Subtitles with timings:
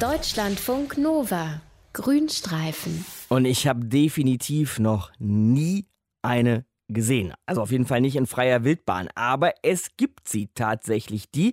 [0.00, 1.60] Deutschlandfunk Nova.
[1.92, 3.04] Grünstreifen.
[3.28, 5.88] Und ich habe definitiv noch nie
[6.22, 7.34] eine gesehen.
[7.44, 9.10] Also auf jeden Fall nicht in freier Wildbahn.
[9.14, 11.52] Aber es gibt sie tatsächlich, die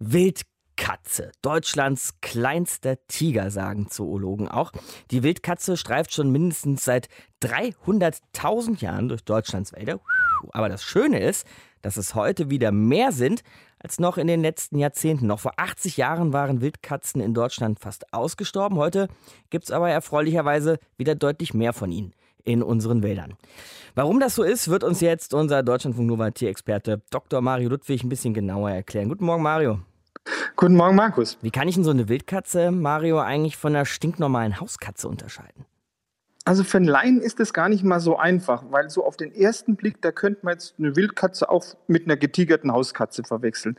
[0.00, 1.32] Wildkatze.
[1.40, 4.72] Deutschlands kleinster Tiger, sagen Zoologen auch.
[5.10, 7.08] Die Wildkatze streift schon mindestens seit
[7.42, 9.98] 300.000 Jahren durch Deutschlands Wälder.
[10.52, 11.46] Aber das Schöne ist,
[11.82, 13.42] dass es heute wieder mehr sind
[13.78, 15.26] als noch in den letzten Jahrzehnten.
[15.26, 18.78] Noch vor 80 Jahren waren Wildkatzen in Deutschland fast ausgestorben.
[18.78, 19.08] Heute
[19.50, 22.12] gibt es aber erfreulicherweise wieder deutlich mehr von ihnen
[22.44, 23.34] in unseren Wäldern.
[23.94, 27.40] Warum das so ist, wird uns jetzt unser Deutschlandfunk Nova Tierexperte Dr.
[27.40, 29.08] Mario Ludwig ein bisschen genauer erklären.
[29.08, 29.80] Guten Morgen, Mario.
[30.56, 31.38] Guten Morgen, Markus.
[31.42, 35.66] Wie kann ich denn so eine Wildkatze, Mario, eigentlich von einer stinknormalen Hauskatze unterscheiden?
[36.48, 39.34] Also für einen Laien ist das gar nicht mal so einfach, weil so auf den
[39.34, 43.76] ersten Blick, da könnte man jetzt eine Wildkatze auch mit einer getigerten Hauskatze verwechseln.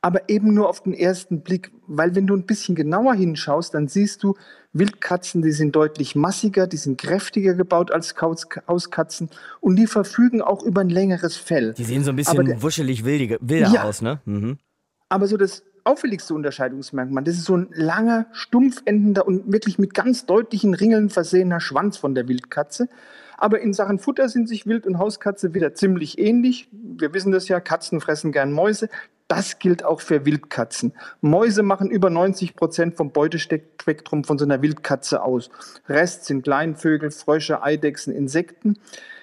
[0.00, 3.88] Aber eben nur auf den ersten Blick, weil wenn du ein bisschen genauer hinschaust, dann
[3.88, 4.36] siehst du,
[4.72, 9.28] Wildkatzen, die sind deutlich massiger, die sind kräftiger gebaut als Hauskatzen
[9.60, 11.74] und die verfügen auch über ein längeres Fell.
[11.74, 13.40] Die sehen so ein bisschen der, wuschelig wilder
[13.72, 14.20] ja, aus, ne?
[14.24, 14.58] Mhm.
[15.08, 17.22] Aber so das auffälligste Unterscheidungsmerkmal.
[17.22, 22.14] Das ist so ein langer, stumpfendender und wirklich mit ganz deutlichen Ringeln versehener Schwanz von
[22.14, 22.88] der Wildkatze.
[23.36, 26.68] Aber in Sachen Futter sind sich Wild- und Hauskatze wieder ziemlich ähnlich.
[26.72, 28.88] Wir wissen das ja, Katzen fressen gern Mäuse.
[29.28, 30.92] Das gilt auch für Wildkatzen.
[31.20, 35.50] Mäuse machen über 90 Prozent vom Beutespektrum von so einer Wildkatze aus.
[35.88, 38.78] Rest sind Kleinvögel, Frösche, Eidechsen, Insekten.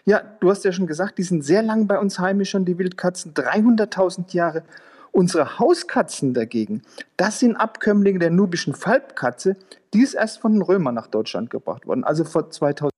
[0.05, 2.79] Ja, du hast ja schon gesagt, die sind sehr lang bei uns heimisch schon, die
[2.79, 4.63] Wildkatzen, 300.000 Jahre.
[5.11, 6.83] Unsere Hauskatzen dagegen,
[7.17, 9.57] das sind Abkömmlinge der nubischen Falbkatze,
[9.93, 12.91] die ist erst von den Römern nach Deutschland gebracht worden, also vor 2000.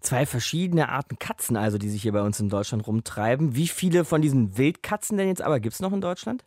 [0.00, 3.56] Zwei verschiedene Arten Katzen also, die sich hier bei uns in Deutschland rumtreiben.
[3.56, 6.44] Wie viele von diesen Wildkatzen denn jetzt aber gibt es noch in Deutschland?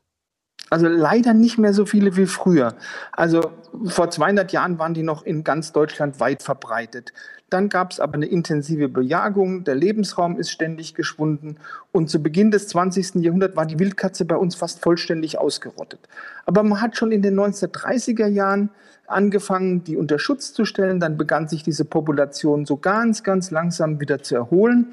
[0.70, 2.76] Also leider nicht mehr so viele wie früher.
[3.12, 3.52] Also
[3.86, 7.14] vor 200 Jahren waren die noch in ganz Deutschland weit verbreitet.
[7.50, 11.58] Dann gab es aber eine intensive Bejagung, der Lebensraum ist ständig geschwunden
[11.92, 13.16] und zu Beginn des 20.
[13.16, 16.00] Jahrhunderts war die Wildkatze bei uns fast vollständig ausgerottet.
[16.46, 18.70] Aber man hat schon in den 1930er Jahren
[19.08, 21.00] angefangen, die unter Schutz zu stellen.
[21.00, 24.88] Dann begann sich diese Population so ganz, ganz langsam wieder zu erholen.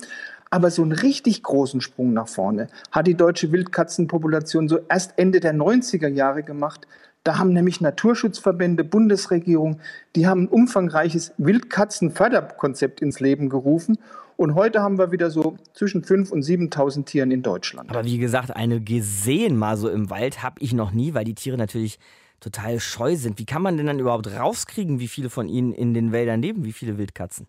[0.50, 5.40] Aber so einen richtig großen Sprung nach vorne hat die deutsche Wildkatzenpopulation so erst Ende
[5.40, 6.86] der 90er Jahre gemacht.
[7.24, 9.80] Da haben nämlich Naturschutzverbände, Bundesregierung,
[10.14, 13.98] die haben ein umfangreiches Wildkatzenförderkonzept ins Leben gerufen.
[14.36, 17.90] Und heute haben wir wieder so zwischen 5.000 und 7.000 Tieren in Deutschland.
[17.90, 21.34] Aber wie gesagt, eine gesehen mal so im Wald habe ich noch nie, weil die
[21.34, 21.98] Tiere natürlich
[22.38, 23.38] total scheu sind.
[23.38, 26.64] Wie kann man denn dann überhaupt rauskriegen, wie viele von ihnen in den Wäldern leben,
[26.64, 27.46] wie viele Wildkatzen?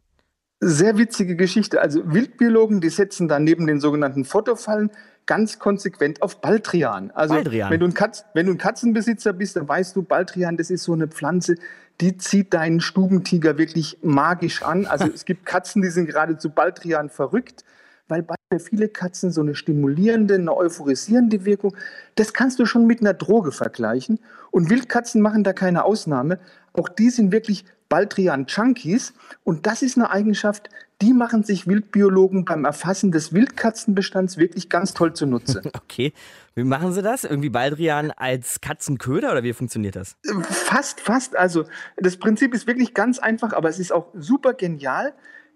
[0.60, 1.82] Sehr witzige Geschichte.
[1.82, 4.90] Also Wildbiologen, die setzen da neben den sogenannten Fotofallen
[5.28, 7.12] ganz konsequent auf Baldrian.
[7.12, 7.70] Also Baldrian.
[7.70, 10.84] Wenn, du ein Katz, wenn du ein Katzenbesitzer bist, dann weißt du, Baldrian, das ist
[10.84, 11.56] so eine Pflanze,
[12.02, 14.88] die zieht deinen Stubentiger wirklich magisch an.
[14.88, 17.64] Also es gibt Katzen, die sind geradezu Baldrian verrückt,
[18.08, 21.76] weil bei viele Katzen so eine stimulierende, eine euphorisierende Wirkung,
[22.16, 24.20] das kannst du schon mit einer Droge vergleichen.
[24.50, 26.40] Und Wildkatzen machen da keine Ausnahme.
[26.78, 29.14] Auch die sind wirklich Baldrian-Junkies.
[29.44, 30.70] Und das ist eine Eigenschaft,
[31.02, 35.62] die machen sich Wildbiologen beim Erfassen des Wildkatzenbestands wirklich ganz toll zunutze.
[35.88, 36.14] Okay,
[36.54, 37.24] wie machen sie das?
[37.24, 40.16] Irgendwie Baldrian als Katzenköder oder wie funktioniert das?
[40.50, 41.36] Fast, fast.
[41.36, 41.66] Also
[41.96, 45.14] das Prinzip ist wirklich ganz einfach, aber es ist auch super genial.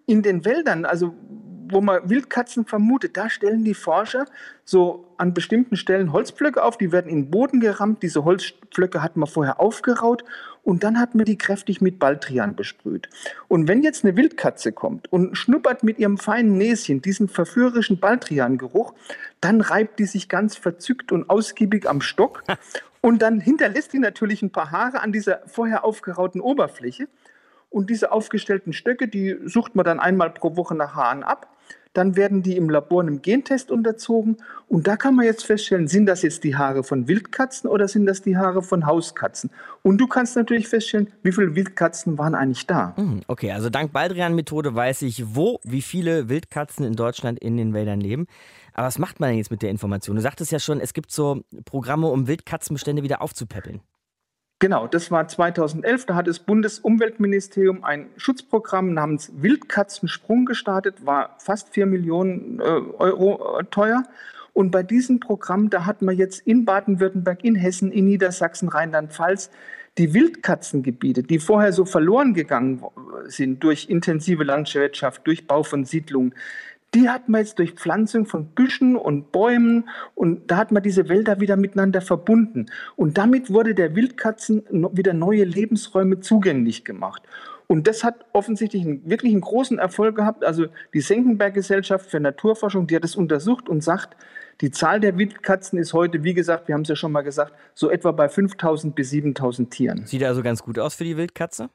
[0.08, 1.14] In den Wäldern, also
[1.72, 4.26] wo man Wildkatzen vermutet, da stellen die Forscher
[4.66, 8.04] so an bestimmten Stellen Holzpflöcke auf, die werden in den Boden gerammt.
[8.04, 10.24] Diese Holzpflöcke hat man vorher aufgeraut
[10.64, 13.10] und dann hat man die kräftig mit Baldrian besprüht.
[13.48, 18.94] Und wenn jetzt eine Wildkatze kommt und schnuppert mit ihrem feinen Näschen diesen verführerischen Baldrian-Geruch,
[19.40, 22.44] dann reibt die sich ganz verzückt und ausgiebig am Stock
[23.02, 27.08] und dann hinterlässt die natürlich ein paar Haare an dieser vorher aufgerauten Oberfläche.
[27.70, 31.48] Und diese aufgestellten Stöcke, die sucht man dann einmal pro Woche nach Haaren ab
[31.94, 34.38] dann werden die im Labor einem Gentest unterzogen
[34.68, 38.06] und da kann man jetzt feststellen, sind das jetzt die Haare von Wildkatzen oder sind
[38.06, 39.50] das die Haare von Hauskatzen?
[39.84, 42.96] Und du kannst natürlich feststellen, wie viele Wildkatzen waren eigentlich da.
[42.96, 47.74] Hm, okay, also dank Baldrian-Methode weiß ich, wo, wie viele Wildkatzen in Deutschland in den
[47.74, 48.28] Wäldern leben.
[48.74, 50.16] Aber was macht man denn jetzt mit der Information?
[50.16, 53.82] Du sagtest ja schon, es gibt so Programme, um Wildkatzenbestände wieder aufzupäppeln.
[54.62, 56.06] Genau, das war 2011.
[56.06, 63.58] Da hat das Bundesumweltministerium ein Schutzprogramm namens Wildkatzensprung gestartet, war fast 4 Millionen äh, Euro
[63.60, 64.04] äh, teuer.
[64.54, 69.50] Und bei diesem Programm, da hat man jetzt in Baden-Württemberg, in Hessen, in Niedersachsen, Rheinland-Pfalz
[69.98, 72.84] die Wildkatzengebiete, die vorher so verloren gegangen
[73.26, 76.34] sind durch intensive Landwirtschaft, durch Bau von Siedlungen,
[76.94, 81.08] die hat man jetzt durch Pflanzung von Büschen und Bäumen und da hat man diese
[81.08, 82.66] Wälder wieder miteinander verbunden.
[82.96, 87.24] Und damit wurde der Wildkatzen wieder neue Lebensräume zugänglich gemacht.
[87.68, 90.44] Und das hat offensichtlich einen, wirklich einen großen Erfolg gehabt.
[90.44, 94.18] Also die Senckenberg-Gesellschaft für Naturforschung, die hat es untersucht und sagt,
[94.60, 97.54] die Zahl der Wildkatzen ist heute, wie gesagt, wir haben es ja schon mal gesagt,
[97.74, 100.06] so etwa bei 5000 bis 7000 Tieren.
[100.06, 101.70] Sieht also ganz gut aus für die Wildkatze?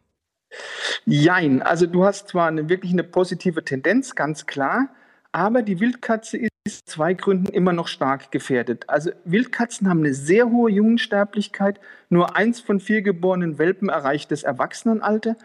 [1.06, 4.90] Jein, also du hast zwar eine, wirklich eine positive Tendenz, ganz klar,
[5.36, 8.88] aber die Wildkatze ist aus zwei Gründen immer noch stark gefährdet.
[8.88, 11.78] Also Wildkatzen haben eine sehr hohe Jungensterblichkeit.
[12.08, 15.36] Nur eins von vier geborenen Welpen erreicht das Erwachsenenalter.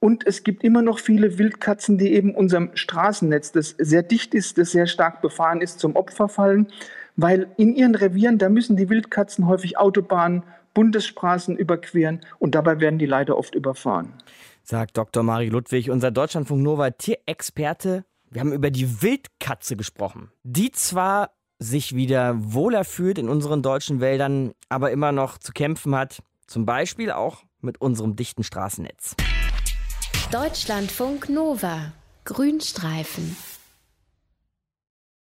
[0.00, 4.58] Und es gibt immer noch viele Wildkatzen, die eben unserem Straßennetz, das sehr dicht ist,
[4.58, 6.66] das sehr stark befahren ist, zum Opfer fallen.
[7.16, 10.42] Weil in ihren Revieren, da müssen die Wildkatzen häufig Autobahnen,
[10.74, 14.12] Bundesstraßen überqueren und dabei werden die leider oft überfahren.
[14.62, 15.22] Sagt Dr.
[15.22, 18.04] Mari Ludwig, unser Deutschlandfunk Nova Tierexperte.
[18.32, 24.00] Wir haben über die Wildkatze gesprochen, die zwar sich wieder wohler fühlt in unseren deutschen
[24.00, 29.16] Wäldern, aber immer noch zu kämpfen hat, zum Beispiel auch mit unserem dichten Straßennetz.
[30.30, 31.92] Deutschlandfunk Nova.
[32.24, 33.36] Grünstreifen.